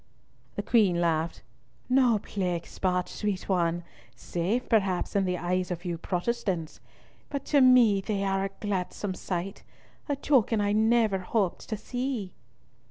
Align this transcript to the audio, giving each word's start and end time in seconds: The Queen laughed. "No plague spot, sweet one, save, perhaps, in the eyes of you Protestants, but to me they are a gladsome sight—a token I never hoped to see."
The 0.55 0.63
Queen 0.63 0.99
laughed. 0.99 1.43
"No 1.87 2.17
plague 2.17 2.65
spot, 2.65 3.07
sweet 3.07 3.47
one, 3.47 3.83
save, 4.15 4.67
perhaps, 4.67 5.15
in 5.15 5.25
the 5.25 5.37
eyes 5.37 5.69
of 5.69 5.85
you 5.85 5.99
Protestants, 5.99 6.79
but 7.29 7.45
to 7.53 7.61
me 7.61 8.01
they 8.01 8.23
are 8.23 8.45
a 8.45 8.49
gladsome 8.61 9.13
sight—a 9.13 10.15
token 10.15 10.59
I 10.59 10.71
never 10.71 11.19
hoped 11.19 11.69
to 11.69 11.77
see." 11.77 12.33